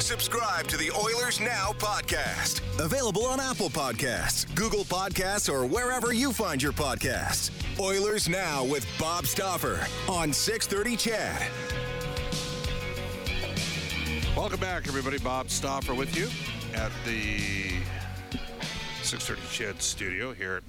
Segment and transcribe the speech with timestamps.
[0.00, 2.60] Subscribe to the Oilers Now podcast.
[2.78, 7.50] Available on Apple Podcasts, Google Podcasts, or wherever you find your podcasts.
[7.80, 11.50] Oilers Now with Bob Stauffer on 630 CHED.
[14.36, 15.18] Welcome back, everybody.
[15.18, 16.28] Bob Stauffer with you
[16.74, 17.72] at the
[19.02, 20.62] 630 CHED studio here at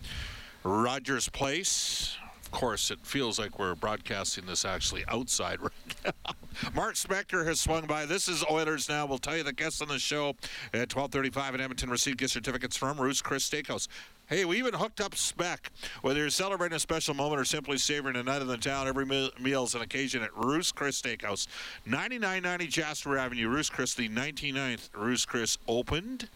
[0.64, 2.18] Rogers Place.
[2.44, 5.72] Of course, it feels like we're broadcasting this actually outside right
[6.06, 6.32] now.
[6.74, 8.06] Mark Spector has swung by.
[8.06, 9.06] This is Oilers Now.
[9.06, 10.30] We'll tell you the guests on the show
[10.74, 13.88] at 1235 in Edmonton received gift certificates from Ruth's Chris Steakhouse.
[14.28, 15.72] Hey, we even hooked up Spec.
[16.02, 19.06] Whether you're celebrating a special moment or simply savoring a night in the town, every
[19.06, 21.48] meal is an occasion at Ruth's Chris Steakhouse.
[21.86, 26.28] 9990 Jasper Avenue, Ruth's Chris, the 99th Ruth's Chris opened.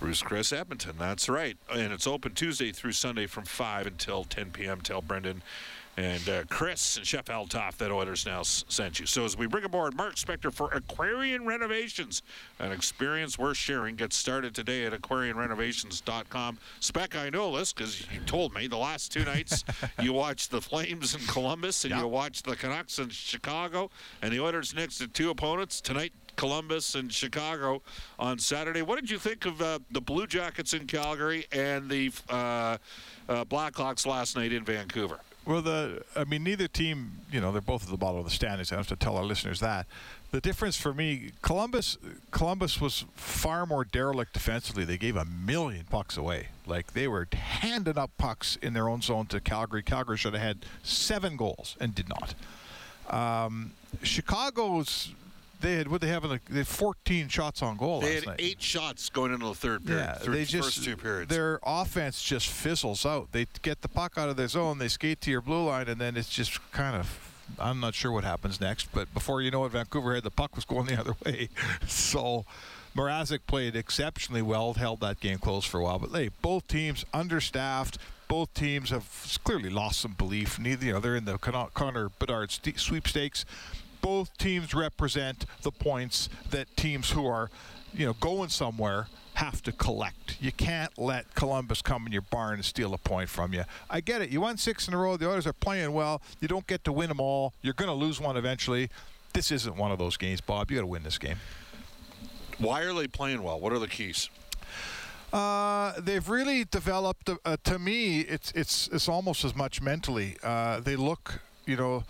[0.00, 1.56] Ruth's Chris Edmonton, that's right.
[1.72, 4.80] And it's open Tuesday through Sunday from 5 until 10 p.m.
[4.80, 5.42] Tell Brendan
[5.96, 9.06] and uh, Chris and Chef Altoff that Oilers now s- sent you.
[9.06, 12.22] So as we bring aboard Mark Spector for Aquarian Renovations,
[12.58, 13.96] an experience worth sharing.
[13.96, 16.58] Get started today at aquarianrenovations.com.
[16.80, 19.64] Spec, I know this because you told me the last two nights
[20.00, 23.90] you watched the Flames in Columbus and you watched the Canucks in Chicago
[24.22, 26.12] and the Oilers next to two opponents tonight.
[26.36, 27.82] Columbus and Chicago
[28.18, 28.80] on Saturday.
[28.80, 32.78] What did you think of uh, the Blue Jackets in Calgary and the uh,
[33.28, 35.20] uh, Blackhawks last night in Vancouver?
[35.44, 38.30] Well, the I mean, neither team, you know, they're both at the bottom of the
[38.30, 38.70] standings.
[38.72, 39.86] I have to tell our listeners that.
[40.30, 41.98] The difference for me, Columbus,
[42.30, 44.84] Columbus was far more derelict defensively.
[44.84, 46.48] They gave a million pucks away.
[46.66, 49.82] Like they were handing up pucks in their own zone to Calgary.
[49.82, 52.34] Calgary should have had seven goals and did not.
[53.10, 53.72] Um,
[54.02, 55.12] Chicago's
[55.62, 58.26] they had what they have in the they had 14 shots on goal They had
[58.26, 58.36] night.
[58.40, 60.02] eight shots going into the third period.
[60.04, 61.30] Yeah, third, they just first two periods.
[61.34, 63.32] their offense just fizzles out.
[63.32, 66.00] They get the puck out of their zone, they skate to your blue line, and
[66.00, 67.28] then it's just kind of.
[67.58, 70.54] I'm not sure what happens next, but before you know it, Vancouver had the puck
[70.56, 71.48] was going the other way.
[71.86, 72.46] So
[72.96, 75.98] Mrazek played exceptionally well, held that game close for a while.
[75.98, 77.98] But hey, both teams understaffed.
[78.28, 80.58] Both teams have clearly lost some belief.
[80.58, 83.44] Neither, you know, they're in the Connor Bedard sweepstakes
[84.02, 87.50] both teams represent the points that teams who are,
[87.94, 90.36] you know, going somewhere have to collect.
[90.40, 93.64] You can't let Columbus come in your barn and steal a point from you.
[93.88, 94.28] I get it.
[94.28, 95.16] You won six in a row.
[95.16, 96.20] The others are playing well.
[96.40, 97.54] You don't get to win them all.
[97.62, 98.90] You're going to lose one eventually.
[99.32, 100.70] This isn't one of those games, Bob.
[100.70, 101.36] You got to win this game.
[102.58, 103.58] Why are they playing well?
[103.58, 104.28] What are the keys?
[105.32, 107.30] Uh, they've really developed.
[107.30, 110.36] Uh, to me, it's it's it's almost as much mentally.
[110.42, 112.04] Uh, they look, you know.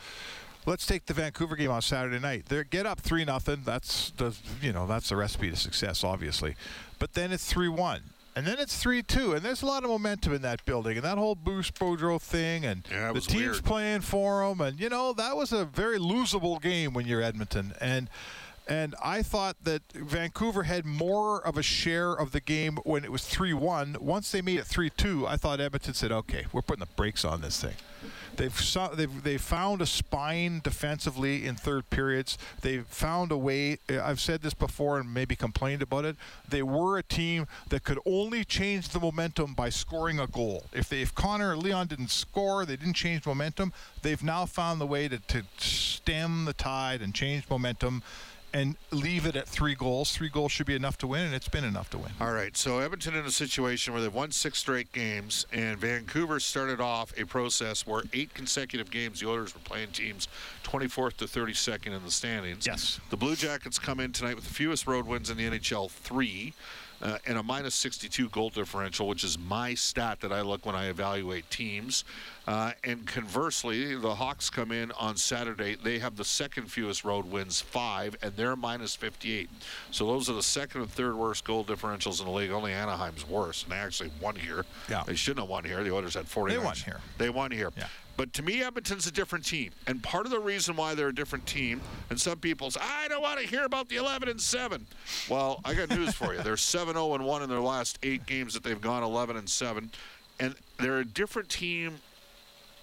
[0.65, 2.47] Let's take the Vancouver game on Saturday night.
[2.47, 3.63] They get up three nothing.
[3.65, 6.55] That's the you know that's the recipe to success, obviously.
[6.99, 8.03] But then it's three one,
[8.37, 11.05] and then it's three two, and there's a lot of momentum in that building, and
[11.05, 13.65] that whole Bruce Boudreau thing, and Yeah, the team's weird.
[13.65, 17.75] playing for them, and you know that was a very losable game when you're Edmonton,
[17.81, 18.09] and.
[18.69, 23.11] And I thought that Vancouver had more of a share of the game when it
[23.11, 23.97] was 3 1.
[24.01, 27.25] Once they made it 3 2, I thought Edmonton said, okay, we're putting the brakes
[27.25, 27.75] on this thing.
[28.37, 32.39] They've, they've, they've found a spine defensively in third periods.
[32.61, 33.79] They've found a way.
[33.91, 36.17] uh, I've said this before and maybe complained about it.
[36.49, 40.65] They were a team that could only change the momentum by scoring a goal.
[40.73, 43.73] If, they, if Connor or Leon didn't score, they didn't change momentum.
[44.03, 48.03] They've now found the way to, to stem the tide and change momentum
[48.53, 50.13] and leave it at three goals.
[50.13, 52.11] Three goals should be enough to win, and it's been enough to win.
[52.21, 56.41] All right, so Edmonton in a situation where they've won six straight games, and Vancouver
[56.41, 60.29] started off a process where eight consecutive games the Oilers were playing teams
[60.65, 62.67] 24th to 32nd in the standings.
[62.67, 63.01] Yes.
[63.11, 66.55] The Blue Jackets come in tonight with the fewest road wins in the NHL, three.
[67.03, 70.75] Uh, and a minus 62 goal differential, which is my stat that I look when
[70.75, 72.05] I evaluate teams.
[72.47, 75.77] Uh, and conversely, the Hawks come in on Saturday.
[75.77, 79.49] They have the second fewest road wins, five, and they're minus 58.
[79.91, 82.51] So those are the second and third worst goal differentials in the league.
[82.51, 84.65] Only Anaheim's worse, and they actually won here.
[84.89, 85.05] Yeah.
[85.07, 85.83] They shouldn't have won here.
[85.85, 86.65] The Oilers had 49.
[86.65, 87.01] won here.
[87.19, 87.71] They won here.
[87.77, 87.87] Yeah.
[88.17, 91.15] But to me, Edmonton's a different team, and part of the reason why they're a
[91.15, 91.81] different team,
[92.11, 94.87] and some people say, I don't want to hear about the 11 and 7.
[95.31, 96.43] Well, I got news for you.
[96.43, 99.91] They're 7-0 and 1 in their last eight games that they've gone 11 and 7,
[100.41, 101.97] and they're a different team.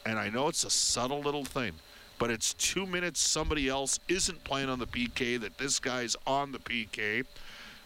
[0.06, 1.74] And I know it's a subtle little thing,
[2.18, 6.52] but it's two minutes somebody else isn't playing on the PK that this guy's on
[6.52, 7.26] the PK.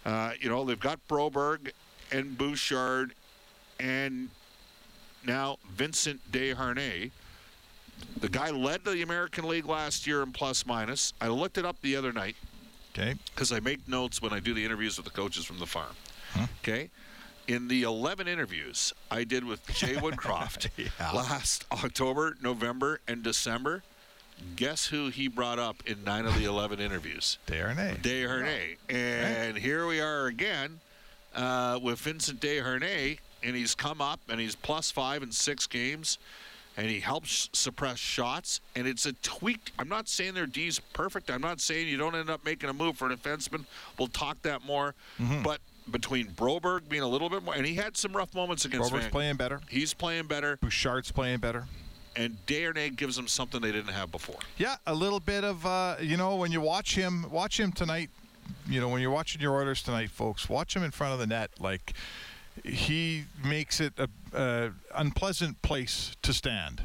[0.06, 1.72] Uh, you know, they've got Broberg
[2.12, 3.16] and Bouchard
[3.80, 4.30] and
[5.26, 7.12] now Vincent Desharnais.
[8.20, 11.14] The guy led the American League last year in plus minus.
[11.20, 12.36] I looked it up the other night
[12.98, 13.16] Okay.
[13.34, 15.96] because I make notes when I do the interviews with the coaches from the farm.
[16.62, 16.90] Okay.
[17.48, 21.12] In the 11 interviews I did with Jay Woodcroft Yeah.
[21.12, 23.84] last October, November, and December,
[24.56, 27.38] guess who he brought up in nine of the 11 interviews?
[27.48, 28.02] Desharnais.
[28.02, 28.78] Desharnais.
[28.90, 30.80] And here we are again
[31.36, 36.18] uh, with Vincent Desharnais, and he's come up and he's plus five in six games,
[36.78, 38.62] and he helps suppress shots.
[38.76, 39.72] And it's a tweaked.
[39.78, 41.30] I'm not saying their D's perfect.
[41.30, 43.66] I'm not saying you don't end up making a move for a defenseman.
[43.98, 44.96] We'll talk that more.
[45.20, 45.44] Mm-hmm.
[45.44, 45.60] But
[45.92, 49.06] between Broberg being a little bit more, and he had some rough moments against Robert's
[49.06, 49.60] Van- playing better.
[49.70, 51.66] He's playing better, Bouchard's playing better.
[52.16, 54.40] and Desharnais gives them something they didn't have before.
[54.58, 58.10] Yeah, a little bit of uh, you know when you watch him, watch him tonight.
[58.68, 61.28] You know when you're watching your orders tonight, folks, watch him in front of the
[61.28, 61.52] net.
[61.60, 61.94] Like
[62.64, 66.82] he makes it a, a unpleasant place to stand.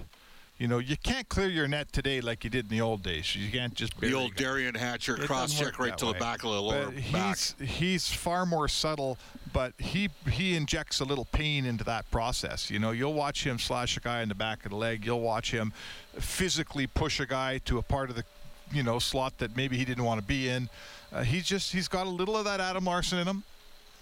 [0.58, 3.36] You know, you can't clear your net today like you did in the old days.
[3.36, 4.34] You can't just The old.
[4.34, 7.36] Derian Hatcher It cross check right to the back of the lower But back.
[7.36, 9.18] he's he's far more subtle,
[9.52, 12.72] but he he injects a little pain into that process.
[12.72, 15.06] You know, you'll watch him slash a guy in the back of the leg.
[15.06, 15.72] You'll watch him
[16.18, 18.24] physically push a guy to a part of the
[18.72, 20.68] you know slot that maybe he didn't want to be in.
[21.12, 23.44] Uh, he's just he's got a little of that Adam Larsson in him.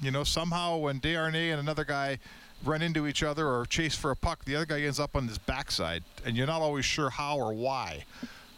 [0.01, 2.19] You know, somehow when Desharnais and another guy
[2.65, 5.29] run into each other or chase for a puck, the other guy ends up on
[5.29, 8.05] his backside, and you're not always sure how or why.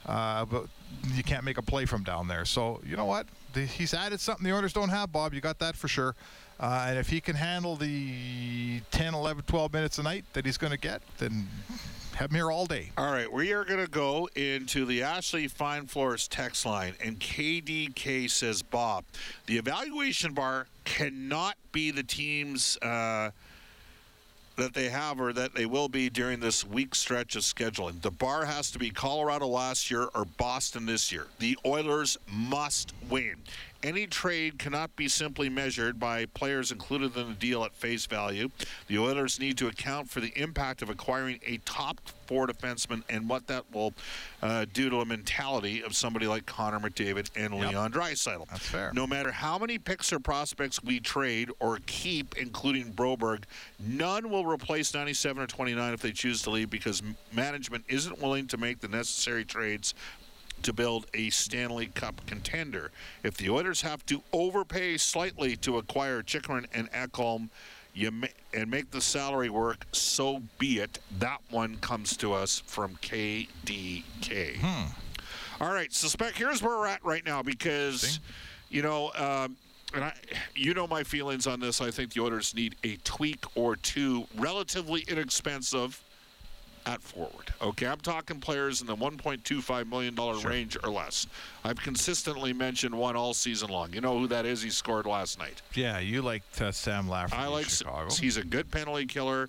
[0.06, 0.66] Uh, but
[1.12, 2.44] you can't make a play from down there.
[2.44, 3.26] So you know what?
[3.52, 5.34] The, he's added something the Oilers don't have, Bob.
[5.34, 6.14] You got that for sure.
[6.60, 10.58] Uh, and if he can handle the 10, 11, 12 minutes a night that he's
[10.58, 11.46] going to get, then
[12.16, 12.90] have him here all day.
[12.98, 17.20] All right, we are going to go into the Ashley Fine Floors text line, and
[17.20, 19.04] KDK says, Bob,
[19.46, 23.30] the evaluation bar cannot be the teams uh,
[24.58, 28.00] that they have or that they will be during this week stretch of scheduling.
[28.02, 31.26] The bar has to be Colorado last year or Boston this year.
[31.38, 33.36] The Oilers must win.
[33.82, 38.50] Any trade cannot be simply measured by players included in the deal at face value.
[38.88, 43.28] The Oilers need to account for the impact of acquiring a top four defenseman and
[43.28, 43.94] what that will
[44.42, 48.48] uh, do to a mentality of somebody like Connor McDavid and Leon Draisaitl.
[48.48, 48.90] That's fair.
[48.92, 53.44] No matter how many picks or prospects we trade or keep, including Broberg,
[53.78, 57.00] none will replace 97 or 29 if they choose to leave because
[57.32, 59.94] management isn't willing to make the necessary trades
[60.62, 62.90] to build a Stanley Cup contender.
[63.22, 67.48] If the Oilers have to overpay slightly to acquire Chychrun and Ekholm,
[67.94, 70.98] you ma- and make the salary work, so be it.
[71.18, 74.62] That one comes to us from KDK.
[75.60, 76.36] All right, suspect.
[76.38, 78.20] Here's where we're at right now because,
[78.70, 79.56] you know, um,
[79.94, 80.12] and I,
[80.54, 81.80] you know my feelings on this.
[81.80, 86.00] I think the Oilers need a tweak or two, relatively inexpensive,
[86.88, 87.52] at forward.
[87.60, 91.26] Okay, I'm talking players in the 1.25 million dollar range or less.
[91.64, 93.92] I've consistently mentioned one all season long.
[93.92, 94.62] You know who that is?
[94.62, 95.60] He scored last night.
[95.74, 97.68] Yeah, you liked uh, Sam Lafferty I like.
[97.68, 98.10] Chicago.
[98.14, 99.48] He's a good penalty killer.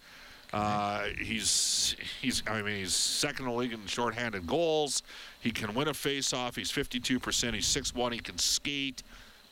[0.52, 2.44] Uh, he's he's.
[2.48, 5.04] I mean, he's second in the league in shorthanded goals.
[5.40, 6.56] He can win a face-off.
[6.56, 7.56] He's 52 percent.
[7.56, 8.14] He's 6'1".
[8.14, 9.04] He can skate.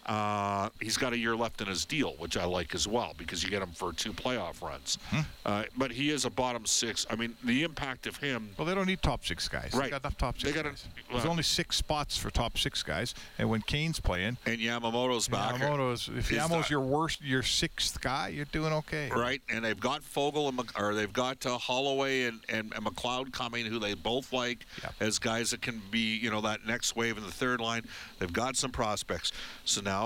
[0.07, 3.43] Uh, he's got a year left in his deal, which I like as well because
[3.43, 4.97] you get him for two playoff runs.
[5.09, 5.19] Hmm.
[5.45, 7.05] Uh, but he is a bottom six.
[7.09, 8.49] I mean, the impact of him.
[8.57, 9.71] Well, they don't need top six guys.
[9.73, 9.83] Right.
[9.85, 10.85] They got enough top They six got a- guys.
[11.11, 15.55] There's only six spots for top six guys, and when Kane's playing, And Yamamoto's back.
[15.55, 19.09] Yamamoto's if Yamo's your worst, your sixth guy, you're doing okay.
[19.13, 23.31] Right, and they've got Foegele and or they've got uh, Holloway and, and, and McLeod
[23.33, 24.93] coming, who they both like Yep.
[24.99, 27.83] as guys that can be, you know, that next wave in the third line.
[28.19, 29.31] They've got some prospects.
[29.65, 29.96] So now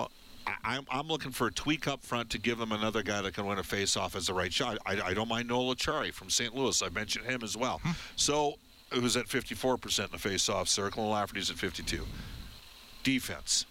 [0.48, 3.34] I, I'm, I'm looking for a tweak up front to give them another guy that
[3.34, 4.78] can win a face-off as a right shot.
[4.86, 6.56] I, I don't mind Noel Acciari from St.
[6.56, 6.82] Louis.
[6.82, 7.82] I mentioned him as well.
[8.16, 8.56] So
[8.92, 12.06] it was at 54% in the face-off circle, and Lafferty's at 52.
[13.04, 13.66] Defense.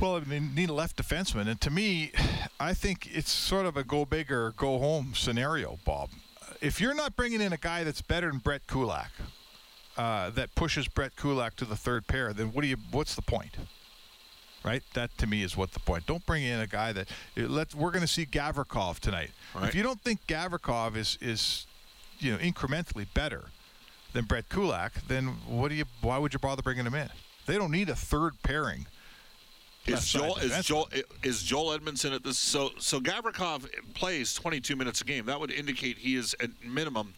[0.00, 2.12] Well, they need a left defenseman, and to me,
[2.60, 6.10] I think it's sort of a go big or go home scenario, Bob.
[6.60, 9.10] If you're not bringing in a guy that's better than Brett Kulak,
[9.96, 12.76] uh, that pushes Brett Kulak to the third pair, then what do you?
[12.90, 13.56] What's the point?
[14.62, 14.82] Right.
[14.94, 16.06] That to me is what the point.
[16.06, 17.74] Don't bring in a guy that eh, let.
[17.74, 19.30] We're going to see Gavrikov tonight.
[19.54, 19.68] Right.
[19.68, 21.66] If you don't think Gavrikov is is,
[22.18, 23.44] you know, incrementally better
[24.12, 25.84] than Brett Kulak, then what do you?
[26.02, 27.08] Why would you bother bringing him in?
[27.46, 28.86] They don't need a third pairing.
[29.86, 30.66] Is Joel is.
[30.66, 30.88] Joel
[31.22, 32.38] is Joel Edmundson at this?
[32.38, 35.24] So so Gavrikov plays 22 minutes a game.
[35.26, 37.14] That would indicate he is at minimum.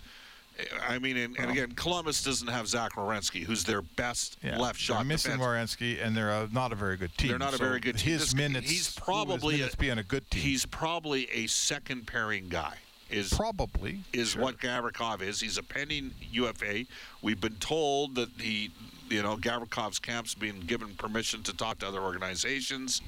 [0.87, 4.79] I mean, and, and again, Columbus doesn't have Zach Werenski, who's their best Yeah, left
[4.79, 5.47] shot They're missing defense.
[5.77, 7.31] Werenski, and they're uh not a very good team.
[7.31, 8.13] They're not a very good team.
[8.13, 8.71] His This- minutes.
[8.71, 10.43] he's probably his minutes a- being a good team.
[10.43, 12.77] He's probably a second pairing guy.
[13.11, 14.43] Is probably is Sure.
[14.43, 15.41] what Gavrikov is.
[15.41, 16.87] He's a pending UFA.
[17.21, 18.71] We've been told that he,
[19.11, 23.03] you know, Gavrikov's camp's been given permission to talk to other organizations.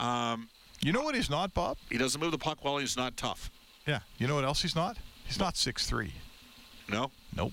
[0.00, 0.48] Um,
[0.80, 1.76] You know what he's not, Bob?
[1.90, 2.78] he doesn't move the puck well.
[2.78, 3.50] He's not tough.
[3.86, 4.00] Yeah.
[4.18, 4.96] You know what else he's not?
[5.24, 6.14] He's not six three.
[6.88, 7.10] No.
[7.36, 7.52] Nope.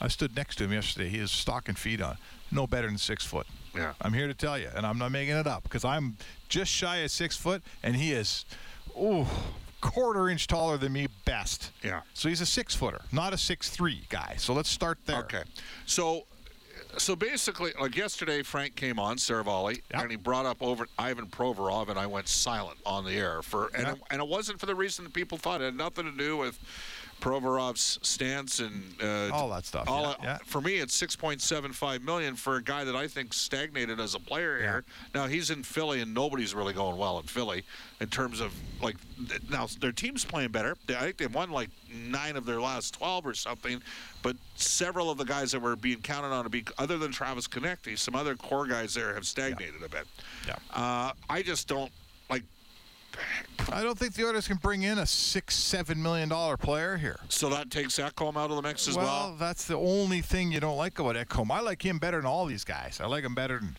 [0.00, 1.08] I stood next to him yesterday.
[1.08, 2.16] He is stock and feet on.
[2.50, 3.46] No better than six foot.
[3.74, 3.94] Yeah.
[4.00, 6.16] I'm here to tell you, and I'm not making it up because I'm
[6.48, 8.44] just shy of six foot, and he is,
[8.96, 9.28] oh,
[9.80, 11.72] quarter inch taller than me best.
[11.82, 12.00] Yeah.
[12.14, 14.34] So he's a six footer, not a six three guy.
[14.38, 15.18] So let's start there.
[15.18, 15.42] Okay.
[15.84, 16.24] So,
[16.96, 20.02] so basically, like yesterday, Frank came on Saravalli, Yep.
[20.02, 23.70] and he brought up over Ivan Provorov, and I went silent on the air for,
[23.74, 23.96] and Yep.
[23.96, 25.60] it, and it wasn't for the reason that people thought.
[25.60, 26.58] It had nothing to do with
[27.20, 30.38] Provorov's stance and uh, All that stuff, All yeah, that- yeah.
[30.44, 33.98] For me, it's six point seven five million for a guy that I think stagnated
[34.00, 34.84] as a player here.
[35.14, 37.64] Now he's in Philly, and nobody's really going well in Philly
[38.00, 38.96] in terms of like.
[39.50, 40.76] Now their team's playing better.
[40.88, 43.80] I think they've won like nine of their last twelve or something.
[44.22, 47.46] But several of the guys that were being counted on to be, other than Travis
[47.48, 50.06] Konecny, some other core guys there have stagnated a bit.
[50.46, 50.56] Yeah.
[50.72, 51.90] Uh, I just don't
[52.28, 52.42] like.
[53.72, 57.18] I don't think the Oilers can bring in a six, seven million dollar player here.
[57.28, 59.06] So that takes Ekholm out of the mix as well.
[59.06, 61.50] Well, that's the only thing you don't like about Ekholm.
[61.50, 63.00] I like him better than all these guys.
[63.00, 63.76] I like him better than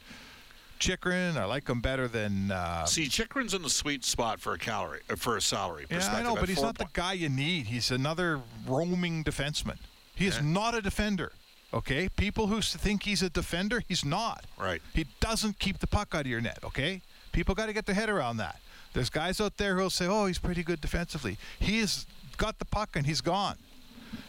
[0.79, 1.37] Chychrun.
[1.37, 2.51] I like him better than.
[2.51, 6.07] Uh, See, Chychrun's in the sweet spot for a calorie, uh, for a salary yeah.
[6.13, 7.67] I know, but he's not the guy you need.
[7.67, 9.77] He's another roaming defenseman.
[10.15, 11.31] He is not a defender.
[11.73, 14.45] Okay, people who think he's a defender, he's not.
[14.57, 14.81] Right.
[14.93, 16.59] He doesn't keep the puck out of your net.
[16.63, 17.01] Okay,
[17.33, 18.59] people got to get their head around that.
[18.93, 22.05] There's guys out there who'll say, "Oh, he's pretty good defensively." He's
[22.37, 23.57] got the puck and he's gone.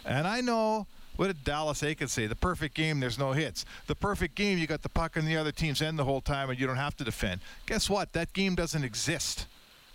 [0.04, 0.86] And I know
[1.16, 2.26] what did Dallas Eakins say?
[2.26, 3.64] The perfect game, there's no hits.
[3.86, 6.48] The perfect game, you got the puck in the other team's end the whole time
[6.48, 7.40] and you don't have to defend.
[7.66, 8.12] Guess what?
[8.12, 9.46] That game doesn't exist.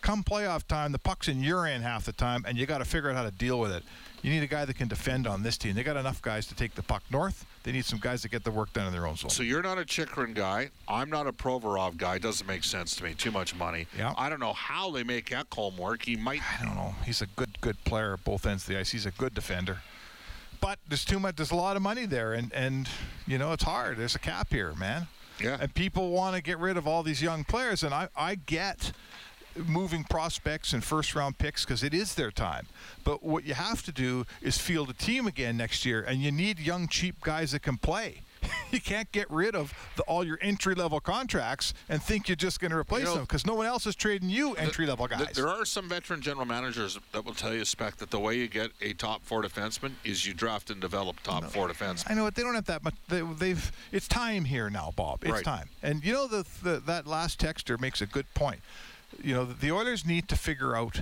[0.02, 2.86] Come playoff time, the puck's in your end half the time, and you got to
[2.86, 3.84] figure out how to deal with it.
[4.24, 5.76] You need a guy that can defend on this team.
[5.76, 7.46] They got enough guys to take the puck north.
[7.64, 9.30] They need some guys that get the work done in their own zone.
[9.30, 10.70] So you're not a Chychrun guy.
[10.88, 12.20] I'm not a Provorov guy.
[12.20, 13.14] Doesn't make sense to me.
[13.14, 13.86] Too much money.
[13.98, 14.14] Yeah.
[14.18, 16.04] I don't know how they make Ekholm work.
[16.04, 16.40] He might.
[16.60, 16.96] I don't know.
[17.06, 18.92] He's a good, good player at both ends of the ice.
[18.92, 19.80] He's a good defender.
[20.62, 21.36] But there's too much.
[21.36, 22.88] There's a lot of money there, and and
[23.28, 23.98] you know it's hard.
[23.98, 25.08] There's a cap here, man.
[25.42, 25.58] Yeah.
[25.60, 28.94] And people want to get rid of all these young players, and I I get
[29.56, 32.68] moving prospects and first round picks because it is their time.
[33.04, 36.32] But what you have to do is field a team again next year, and you
[36.32, 38.22] need young, cheap guys that can play.
[38.72, 42.60] you can't get rid of the, all your entry level contracts and think you're just
[42.60, 45.08] going to replace You know, them because no one else is trading you entry level
[45.08, 45.36] Th- guys.
[45.36, 48.48] There are some veteran general managers that will tell you, Spec, that the way you
[48.48, 52.12] get a top four defenseman is you draft and develop top four defensemen.
[52.12, 52.36] I know it.
[52.36, 52.96] They don't have that much.
[53.08, 53.72] They, they've.
[53.92, 55.24] It's time here now, Bob.
[55.24, 55.44] It's Right.
[55.44, 55.70] time.
[55.82, 58.60] And you know the, the that last texter makes a good point.
[59.22, 61.02] You know the Oilers need to figure out.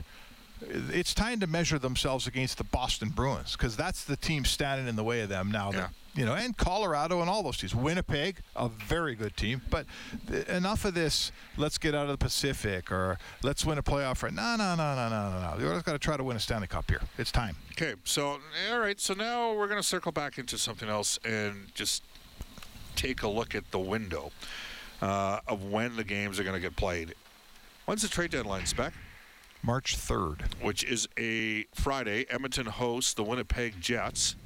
[0.63, 4.95] It's time to measure themselves against the Boston Bruins because that's the team standing in
[4.95, 5.71] the way of them now.
[5.71, 7.73] that- You know, and Colorado and all those teams.
[7.73, 9.61] Winnipeg, a very good team.
[9.71, 9.85] But
[10.29, 11.31] th- enough of this.
[11.57, 14.21] Let's get out of the Pacific or let's win a playoff.
[14.21, 14.33] Right?
[14.33, 15.57] No, no, no, no, no, no, no.
[15.57, 17.01] The Oilers got to try to win a Stanley Cup here.
[17.17, 17.55] It's time.
[17.71, 18.39] Okay, so
[18.71, 22.03] all right, so now we're going to circle back into something else and just
[22.95, 24.31] take a look at the window
[25.01, 27.15] uh, of when the games are going to get played.
[27.91, 28.93] When's the trade deadline, Spec?
[29.63, 30.45] March third.
[30.61, 32.25] Which is a Friday.
[32.29, 34.37] Edmonton hosts the Winnipeg Jets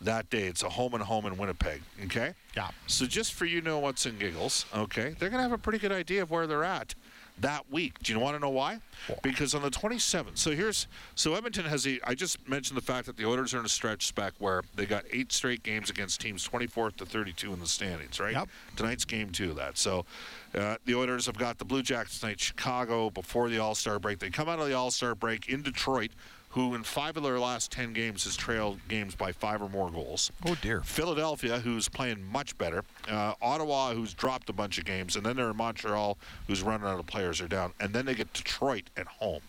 [0.00, 0.48] that day.
[0.48, 1.82] It's a home and home in Winnipeg.
[2.06, 2.34] Okay.
[2.56, 2.70] Yeah.
[2.88, 5.78] So just for you know what's in giggles, okay, they're going to have a pretty
[5.78, 6.96] good idea of where they're at
[7.40, 7.98] that week.
[8.02, 8.80] Do you want to know why?
[9.22, 11.98] Because on the 27th, so here's so Edmonton has a.
[12.04, 14.86] I just mentioned the fact that the Oilers are in a stretch spec where they
[14.86, 18.20] got eight straight games against teams 24th to 32 in the standings.
[18.20, 18.34] Right.
[18.34, 18.48] Yep.
[18.76, 19.76] Tonight's game two of that.
[19.76, 20.06] So
[20.54, 24.20] uh, the Oilers have got the Blue Jackets tonight, Chicago before the All Star break.
[24.20, 26.10] They come out of the All Star break in Detroit.
[26.54, 29.90] Who in five of their last 10 games has trailed games by five or more
[29.90, 30.30] goals.
[30.46, 30.82] Oh dear.
[30.82, 32.84] Philadelphia, who's playing much better.
[33.10, 35.16] Uh, Ottawa, who's dropped a bunch of games.
[35.16, 37.72] And then they're in Montreal, who's running out of players are down.
[37.80, 39.40] And then they get Detroit at home.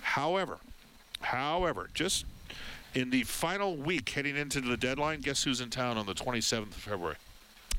[0.00, 0.58] However,
[1.20, 2.24] however, just
[2.92, 6.62] in the final week heading into the deadline, guess who's in town on the 27th
[6.62, 7.16] of February?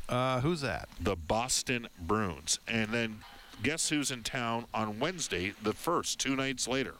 [0.07, 0.87] Uh, who's that?
[1.01, 2.59] The Boston Bruins.
[2.69, 3.19] And then
[3.61, 6.93] guess who's in town on Wednesday, the first, two nights later?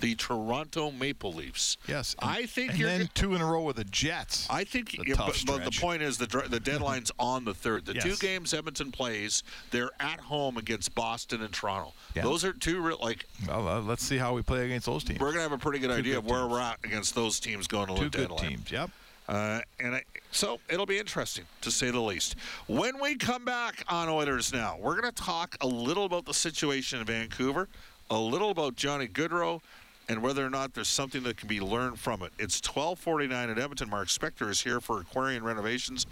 [0.00, 1.76] The Toronto Maple Leafs.
[1.86, 2.16] Yes.
[2.18, 4.46] I think and you're then two in a row with the Jets.
[4.50, 7.86] I think, yeah, but, but the point is the the deadline's on the third.
[7.86, 11.92] The two games Edmonton plays, they're at home against Boston and Toronto.
[12.14, 12.22] Yeah.
[12.22, 15.20] Those are two real like well, uh, let's see how we play against those teams.
[15.20, 16.52] we're gonna have a pretty good idea good of where teams.
[16.52, 18.48] we're at against those teams going to Two the good deadline.
[18.50, 18.70] teams.
[18.72, 18.90] Yep.
[19.28, 22.34] Uh, and I, so it'll be interesting to say the least.
[22.66, 26.34] When we come back on Oilers now, we're going to talk a little about the
[26.34, 27.68] situation in Vancouver,
[28.10, 29.60] a little about Johnny Gaudreau,
[30.08, 32.32] and whether or not there's something that can be learned from it.
[32.38, 33.88] It's 12:49 at Edmonton.
[33.88, 36.06] Mark Spector is here for Aquarian renovations.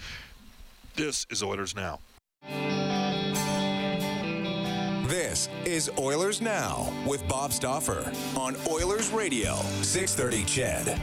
[0.94, 2.00] This is Oilers now.
[5.08, 10.98] This is Oilers Now with Bob Stauffer on Oilers Radio, 630 CHED.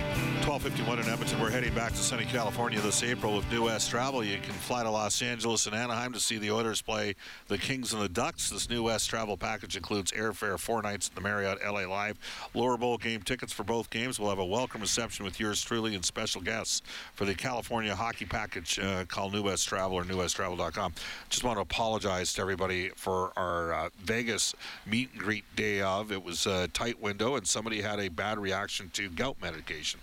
[0.45, 1.41] 1251 in Edmonton.
[1.41, 4.23] We're heading back to sunny California this April with New West Travel.
[4.23, 7.15] You can fly to Los Angeles and Anaheim to see the Oilers play
[7.47, 8.51] the Kings and the Ducks.
[8.51, 12.19] This New West Travel package includes airfare, four nights at the Marriott LA Live,
[12.53, 14.19] lower bowl game tickets for both games.
[14.19, 16.83] We'll have a welcome reception with yours truly and special guests
[17.15, 18.77] for the California hockey package.
[18.77, 20.93] Uh, call New West Travel or newwesttravel.com.
[21.29, 24.53] Just want to apologize to everybody for our uh, Vegas
[24.85, 26.11] meet and greet day of.
[26.11, 29.99] It was a tight window, and somebody had a bad reaction to gout medication.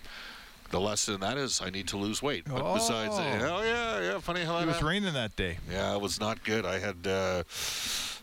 [0.71, 2.45] The lesson in that is I need to lose weight.
[2.49, 3.59] But besides, Oh.
[3.59, 4.89] oh yeah, yeah, funny how It was happened.
[4.89, 5.59] raining that day.
[5.71, 6.65] Yeah, it was not good.
[6.65, 7.43] I had, uh,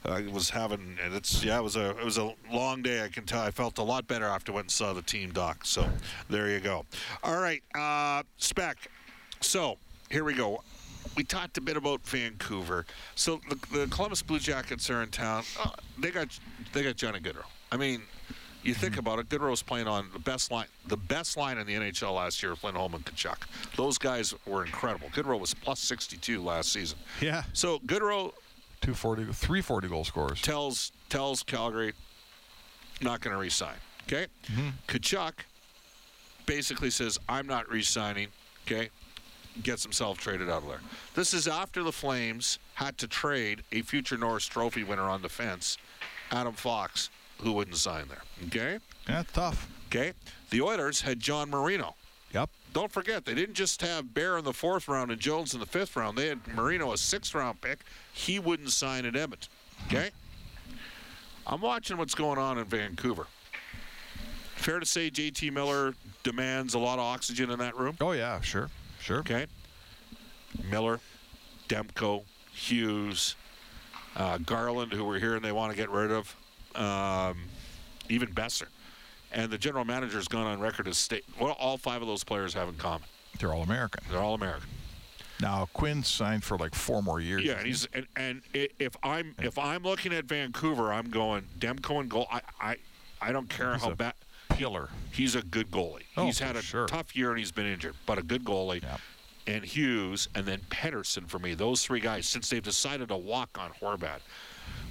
[0.03, 3.03] I was having, and it's yeah, it was a it was a long day.
[3.03, 3.41] I can tell.
[3.41, 5.63] I felt a lot better after I went and saw the team doc.
[5.63, 5.88] So
[6.29, 6.85] there you go.
[7.23, 8.77] All right, uh, spec.
[9.41, 9.77] So
[10.09, 10.63] here we go.
[11.19, 12.85] We talked a bit about Vancouver.
[13.15, 15.43] So the, the Columbus Blue Jackets are in town.
[15.61, 16.29] Uh, they got
[16.71, 17.43] they got Johnny Gaudreau.
[17.73, 18.03] I mean,
[18.63, 18.99] you think Mm-hmm.
[19.01, 19.27] about it.
[19.27, 22.55] Gaudreau's playing on the best line, the best line in the NHL last year.
[22.55, 23.35] Flynn Holman, Tkachuk.
[23.75, 25.09] Those guys were incredible.
[25.09, 26.98] Gaudreau was plus 62 last season.
[27.20, 27.44] Yeah.
[27.51, 28.31] So Gaudreau
[28.79, 30.41] 240, 340 goal scorers.
[30.41, 31.91] tells tells Calgary
[33.01, 33.75] not going to re-sign.
[34.03, 34.27] Okay,
[34.87, 35.33] Tkachuk
[36.46, 38.29] basically says I'm not re-signing.
[38.65, 38.89] Okay,
[39.64, 40.79] gets himself traded out of there.
[41.16, 45.77] This is after the Flames had to trade a future Norris Trophy winner on defense,
[46.31, 47.09] Adam Fox,
[47.42, 48.22] who wouldn't sign there.
[48.48, 49.68] Okay, Yeah, tough.
[49.88, 50.14] okay.
[50.50, 51.96] The Oilers had John Marino.
[52.33, 52.50] Yep.
[52.74, 55.66] Don't forget, they didn't just have Bear in the fourth round and Jones in the
[55.66, 56.18] fifth round.
[56.18, 57.79] They had Marino a sixth round pick.
[58.14, 59.50] He wouldn't sign at Edmonton.
[59.88, 60.12] Okay?
[61.48, 63.25] I'm watching what's going on in Vancouver.
[64.55, 67.96] Fair to say JT Miller demands a lot of oxygen in that room.
[68.01, 68.70] Oh yeah, sure,
[69.09, 69.19] sure.
[69.19, 69.48] Okay?
[70.69, 71.00] Miller,
[71.67, 73.35] Demko, Hughes,
[74.15, 76.35] uh, Garland, who we're hearing they want to get rid of,
[76.75, 77.37] um,
[78.09, 78.67] even Boeser.
[79.31, 81.24] And the general manager's gone on record as state.
[81.37, 83.07] What all five of those players have in common?
[83.39, 84.03] They're all American.
[84.09, 84.69] They're all American.
[85.39, 87.43] Now Quinn signed for like four more years.
[87.43, 92.01] Yeah, and he's and, and if I'm if I'm looking at Vancouver, I'm going Demko
[92.01, 92.27] and goal.
[92.29, 92.75] I I,
[93.22, 94.15] I don't care He's how bad.
[94.59, 94.89] Pillar.
[95.11, 96.03] He's a good goalie.
[96.17, 96.85] Oh, he's had a sure.
[96.85, 98.83] tough year and he's been injured, but a good goalie.
[98.83, 98.98] Yeah.
[99.48, 101.53] And Hughes and then Pettersson for me.
[101.53, 104.19] Those three guys since they've decided to walk on Horvat.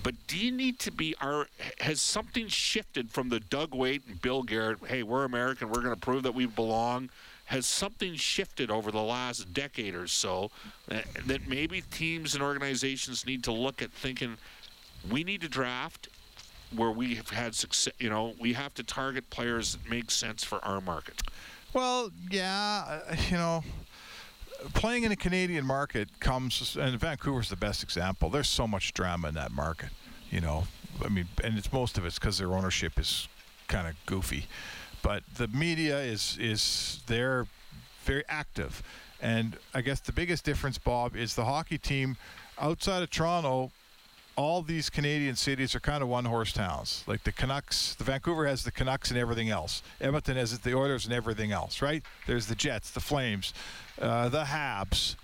[0.03, 1.15] But do you need to be?
[1.21, 1.49] Are
[1.81, 4.79] has something shifted from the Doug Weight and Bill Guerin?
[4.87, 5.69] Hey, we're American.
[5.69, 7.11] We're going to prove that we belong.
[7.45, 10.51] Has something shifted over the last decade or so
[10.87, 14.39] that, that maybe teams and organizations need to look at thinking
[15.11, 16.09] we need to draft
[16.75, 17.95] where we have had success.
[17.99, 21.23] You know, we have to target players that make sense for our market.
[21.73, 23.63] Well, yeah, uh, you know,
[24.75, 28.31] playing in a Canadian market comes, and Vancouver's the best example.
[28.31, 29.91] There's so much drama in that market,
[30.31, 30.65] you know.
[31.05, 33.29] I mean, and it's most of it's because their ownership is
[33.69, 34.47] kind of goofy,
[35.03, 37.47] but the media is is they're
[38.05, 38.83] very active,
[39.21, 42.17] and I guess the biggest difference, Bob, is the hockey team
[42.59, 43.71] outside of Toronto
[44.39, 47.03] all these Canadian cities are kind of one-horse towns.
[47.09, 49.83] Like the Canucks, the Vancouver has the Canucks and everything else.
[50.01, 52.05] Edmonton has the Oilers and everything else, right?
[52.29, 53.53] There's the Jets, the Flames,
[54.01, 55.17] uh, the Habs.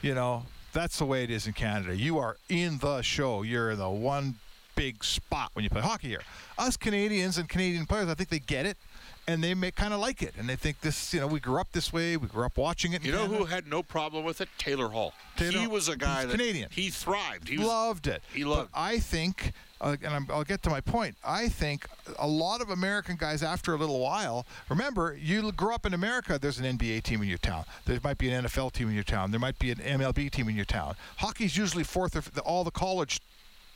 [0.00, 1.94] You know, that's the way it is in Canada.
[1.94, 3.42] You are in the show.
[3.42, 4.36] You're in the one
[4.74, 6.22] big spot when you play hockey here.
[6.56, 8.78] Us Canadians and Canadian players, I think they get it.
[9.26, 11.14] And they may kind of like it, and they think this.
[11.14, 12.16] You know, we grew up this way.
[12.16, 13.04] We grew up watching it.
[13.04, 13.38] You know Canada.
[13.38, 14.48] who had no problem with it?
[14.58, 15.14] Taylor Hall.
[15.36, 16.70] Taylor- he was a guy that Canadian.
[16.72, 17.48] He thrived.
[17.48, 18.20] He was, loved it.
[18.34, 18.72] He loved.
[18.72, 21.16] But I think, uh, and I'm, I'll get to my point.
[21.24, 21.86] I think
[22.18, 26.36] a lot of American guys, after a little while, remember, you grew up in America.
[26.40, 27.64] There's an NBA team in your town.
[27.86, 29.30] There might be an NFL team in your town.
[29.30, 30.96] There might be an MLB team in your town.
[31.18, 33.20] Hockey's usually fourth of the, all the college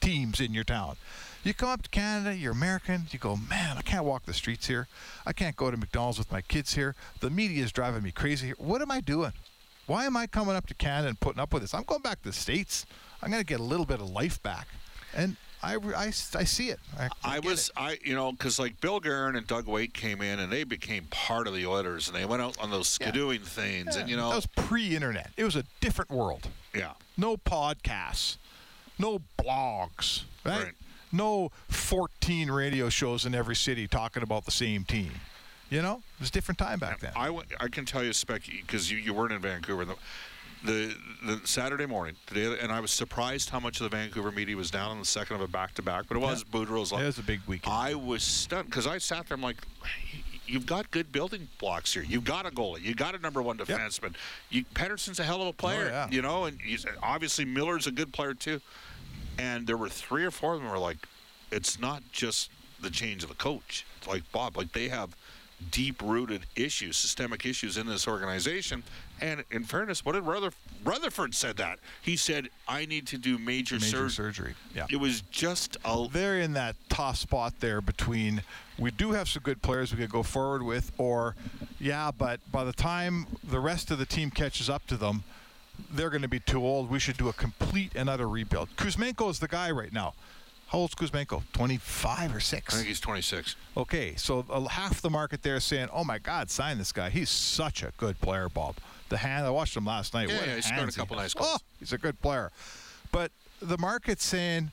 [0.00, 0.96] teams in your town.
[1.46, 4.66] You come up to Canada, you're American, you go, man, I can't walk the streets
[4.66, 4.88] here.
[5.24, 6.96] I can't go to McDonald's with my kids here.
[7.20, 8.56] The media is driving me crazy here.
[8.58, 9.32] What am I doing?
[9.86, 11.72] Why am I coming up to Canada and putting up with this?
[11.72, 12.84] I'm going back to the States.
[13.22, 14.66] I'm going to get a little bit of life back.
[15.14, 16.80] And I, I, I see it.
[16.98, 17.72] I, I get was, it.
[17.76, 21.04] I you know, because like Bill Guerin and Doug Weight came in and they became
[21.10, 24.30] part of the Oilers and they went out on those skidooing things and you know,
[24.30, 25.30] that was pre-internet.
[25.36, 26.48] It was a different world.
[26.74, 28.36] yeah, No podcasts,
[28.98, 30.64] no blogs, right?
[30.64, 30.72] Right.
[31.16, 35.10] No 14 radio shows in every city talking about the same team.
[35.70, 37.12] You know, it was a different time back then.
[37.16, 39.84] I, I can tell you, Spec, because you, you weren't in Vancouver.
[39.84, 39.96] The,
[40.64, 44.30] the the Saturday morning, the day, and I was surprised how much of the Vancouver
[44.30, 46.04] media was down on the second of a back to back.
[46.08, 46.92] But it was Boudreau's.
[46.92, 47.74] it was a big weekend.
[47.74, 49.36] I was stunned because I sat there.
[49.36, 49.56] I'm like,
[50.46, 52.04] you've got good building blocks here.
[52.04, 52.82] You've got a goalie.
[52.82, 54.14] You got a number one defenseman.
[54.50, 55.86] You, Pettersson's a hell of a player.
[55.86, 56.10] Oh, yeah.
[56.10, 56.58] You know, and
[57.02, 58.60] obviously Miller's a good player too.
[59.38, 60.98] And there were three or four of them were like,
[61.50, 63.86] it's not just the change of the coach.
[63.98, 65.14] It's like Bob, like they have
[65.70, 68.82] deep rooted issues, systemic issues in this organization.
[69.20, 71.78] And in fairness, what did Rutherford, Rutherford said that?
[72.02, 74.10] He said, I need to do major, Major surgery.
[74.10, 74.54] surgery.
[74.74, 74.86] Yeah.
[74.90, 78.42] It was just a they're in that tough spot there between
[78.78, 81.34] we do have some good players we could go forward with, or
[81.80, 85.24] yeah, but by the time the rest of the team catches up to them,
[85.90, 86.90] they're going to be too old.
[86.90, 88.70] We should do a complete and utter rebuild.
[88.76, 90.14] Kuzmenko is the guy right now.
[90.68, 91.42] How old's Kuzmenko?
[91.52, 92.74] 25 or 6?
[92.74, 93.54] I think he's 26.
[93.76, 97.08] Okay, so uh, half the market there is saying, "Oh my God, sign this guy.
[97.08, 98.76] He's such a good player, Bob."
[99.08, 100.28] The hand I watched him last night.
[100.28, 101.60] Yeah, what yeah, he scored a couple nice goals.
[101.60, 102.50] Oh, he's a good player.
[103.12, 103.30] But
[103.62, 104.72] the market's saying,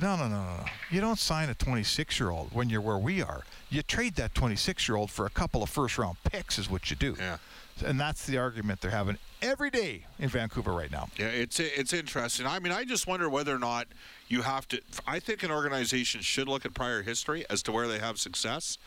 [0.00, 0.64] "No, no, no, no, no.
[0.90, 3.44] You don't sign a 26-year-old when you're where we are.
[3.70, 7.38] You trade that 26-year-old for a couple of first-round picks, is what you do." Yeah.
[7.84, 11.08] And that's the argument they're having every day in Vancouver right now.
[11.18, 12.46] Yeah, it's it's interesting.
[12.46, 13.88] I mean, I just wonder whether or not
[14.28, 14.80] you have to.
[15.06, 18.78] I think an organization should look at prior history as to where they have success.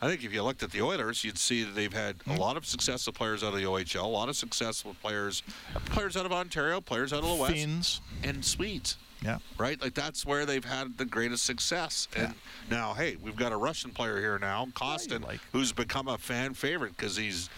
[0.00, 2.38] I think if you looked at the Oilers, you'd see that they've had a hmm?
[2.38, 5.42] lot of success with players out of the OHL, a lot of success with players,
[5.86, 8.00] players out of Ontario, players out of the West, Finns.
[8.22, 8.98] and Swedes.
[9.22, 9.38] Yeah.
[9.58, 12.06] Right, like that's where they've had the greatest success.
[12.16, 12.34] And
[12.70, 15.40] now, hey, we've got a Russian player here now, Kostin, like.
[15.52, 17.48] who's become a fan favorite because he's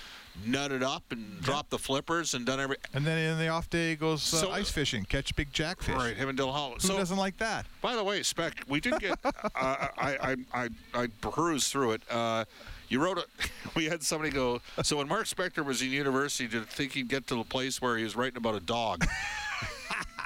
[0.47, 2.77] nutted up and dropped the flippers and done every.
[2.95, 5.95] And then in the off day he goes uh, So- ice fishing, catch big jackfish.
[5.97, 6.75] Right, him and Dylan Hall.
[6.75, 7.67] Who So, doesn't like that?
[7.83, 9.19] By the way, Spec, we did get.
[9.25, 12.03] uh, I, I I I perused through it.
[12.09, 12.45] Uh,
[12.89, 13.25] you wrote a.
[13.77, 14.61] We had somebody go.
[14.83, 17.81] So when Mark Spector was in university, did you think he'd get to the place
[17.83, 19.05] where he was writing about a dog?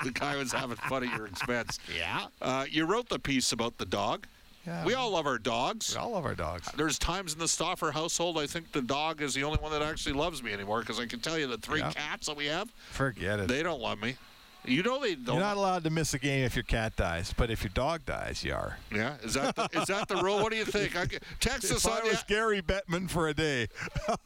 [0.02, 1.78] the guy was having fun at your expense.
[1.96, 2.26] Yeah.
[2.40, 4.26] Uh, you wrote the piece about the dog.
[4.66, 4.84] Yeah.
[4.84, 5.92] We all love our dogs.
[5.94, 6.68] We all love our dogs.
[6.76, 9.82] There's times in the Stauffer household I think the dog is the only one that
[9.82, 11.90] actually loves me anymore because I can tell you the three Yeah.
[11.92, 13.48] cats that we have, Forget it.
[13.48, 14.14] they don't love me.
[14.64, 15.36] You know they don't.
[15.36, 18.04] You're not allowed to miss a game if your cat dies, but if your dog
[18.04, 18.78] dies, you are.
[18.94, 20.40] Yeah, is that the, is that the rule?
[20.40, 20.96] What do you think?
[20.96, 21.06] I,
[21.40, 23.66] text If us I on was the Gary Bettman for a day,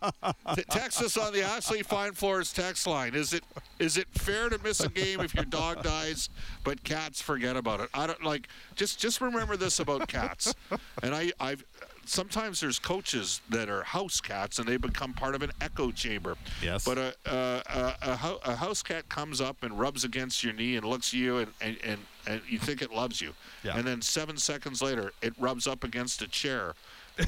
[0.54, 3.14] t- text us on the Ashley Fine Floors text line.
[3.14, 3.44] Is it
[3.78, 6.28] is it fair to miss a game if your dog dies,
[6.64, 7.88] but cats forget about it?
[7.94, 10.54] I don't like just just remember this about cats.
[11.02, 11.64] And I I've
[12.08, 16.36] sometimes there's coaches that are house cats and they become part of an echo chamber.
[16.62, 16.84] Yes.
[16.84, 20.42] But uh, uh, uh, a a, a, a, house cat comes up and rubs against
[20.42, 23.32] your knee and looks at you and, and, and, and you think it loves you.
[23.62, 23.76] Yeah.
[23.76, 26.74] And then seven seconds later, it rubs up against a chair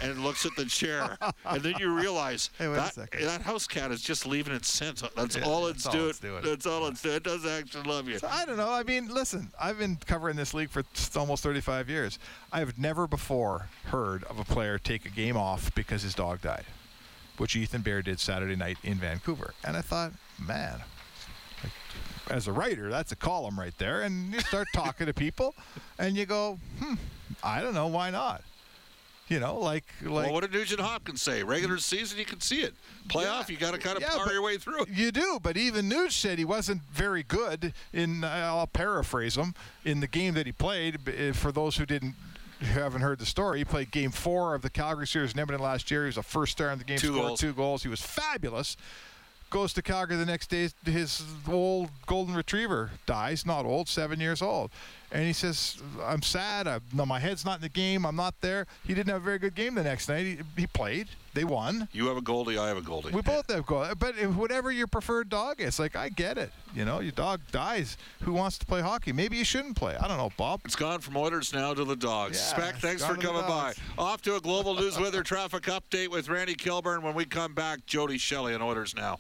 [0.02, 1.16] and looks at the chair.
[1.46, 5.02] and then you realize Hey, wait that, that house cat is just leaving its scent.
[5.16, 6.10] That's Yeah, all that's it's all doing.
[6.10, 6.42] it's doing.
[6.42, 7.16] That's all it's doing.
[7.16, 8.18] It doesn't actually love you.
[8.28, 8.70] I don't know.
[8.70, 10.82] I mean, listen, I've been covering this league for
[11.16, 12.18] almost 35 years.
[12.52, 16.64] I've never before heard of a player take a game off because his dog died,
[17.36, 19.54] which Ethan Bear did Saturday night in Vancouver.
[19.64, 20.80] And I thought, man,
[21.62, 21.72] like,
[22.30, 24.02] as a writer, that's a column right there.
[24.02, 25.54] And you start talking to people,
[25.98, 26.94] and you go, hmm,
[27.42, 28.42] I don't know, why not?
[29.28, 31.42] You know, like like well, what did Nugent Hopkins say?
[31.42, 32.74] Regular season, you can see it.
[33.08, 34.82] Playoff, you got to kind of Yeah, power your way through.
[34.82, 34.88] it.
[34.88, 38.24] You do, but even Nuge said he wasn't very good in.
[38.24, 41.00] I'll paraphrase him in the game that he played.
[41.08, 42.14] uh, For those who didn't.
[42.60, 43.58] who Haven't heard the story.
[43.58, 46.02] He played Game Four of the Calgary series in Edmonton last year.
[46.04, 46.98] He was a first star in the game.
[46.98, 47.40] Two scored goals.
[47.40, 47.82] two goals.
[47.82, 48.76] He was fabulous,
[49.50, 50.68] goes to Calgary the next day.
[50.84, 54.70] His old golden retriever dies, not old, seven years old.
[55.10, 56.68] And he says, I'm sad.
[56.68, 58.04] I, no, my head's not in the game.
[58.04, 58.66] I'm not there.
[58.86, 60.26] He didn't have a very good game the next night.
[60.26, 61.08] He, he played.
[61.32, 61.88] They won.
[61.92, 63.10] You have a Goldie, I have a Goldie.
[63.10, 63.86] We both have goal.
[63.98, 66.50] But whatever your preferred dog is, like, I get it.
[66.74, 67.96] You know, your dog dies.
[68.22, 69.12] Who wants to play hockey?
[69.12, 69.96] Maybe you shouldn't play.
[69.96, 70.62] I don't know, Bob.
[70.64, 72.38] It's gone from Oilers Now to the Dogs.
[72.38, 73.74] Yeah, Spec, thanks for coming by.
[73.96, 77.86] Off to a global news weather traffic update with Randy Kilburn when we come back.
[77.86, 79.18] Jody Shelley and Oilers Now.